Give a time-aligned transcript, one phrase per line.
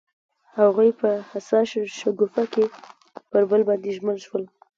[0.59, 1.67] هغوی په حساس
[1.99, 2.65] شګوفه کې
[3.31, 4.43] پر بل باندې ژمن شول.